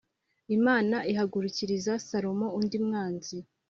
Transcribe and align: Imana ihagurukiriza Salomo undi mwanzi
Imana 0.57 0.97
ihagurukiriza 1.11 1.93
Salomo 2.07 2.47
undi 2.59 2.77
mwanzi 2.85 3.37